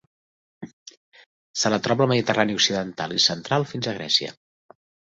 Se 1.65 1.73
la 1.75 1.79
troba 1.89 2.05
al 2.07 2.11
mediterrani 2.13 2.57
occidental 2.63 3.17
i 3.21 3.25
central 3.31 3.71
fins 3.75 3.93
a 3.95 3.99
Grècia. 4.03 4.39